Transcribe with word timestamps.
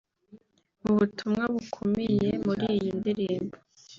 Mu 0.83 0.91
butumwa 0.99 1.43
bukubiye 1.53 2.29
muri 2.45 2.63
iyi 2.75 2.89
ndirimbo 2.99 3.55